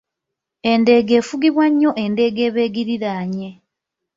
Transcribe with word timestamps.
Endeega 0.71 1.13
efugibwa 1.21 1.65
nnyo 1.71 1.91
endeega 2.03 2.41
eba 2.47 2.61
egiriraanye 2.67 3.49